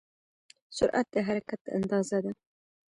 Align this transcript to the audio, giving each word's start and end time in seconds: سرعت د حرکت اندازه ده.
سرعت 0.77 1.07
د 1.13 1.15
حرکت 1.27 1.61
اندازه 1.77 2.17
ده. 2.23 2.31